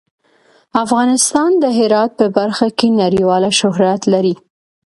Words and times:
افغانستان 0.83 1.49
د 1.63 1.65
هرات 1.77 2.11
په 2.19 2.25
برخه 2.37 2.67
کې 2.77 2.87
نړیوال 3.01 3.43
شهرت 3.59 4.01
لري. 4.13 4.35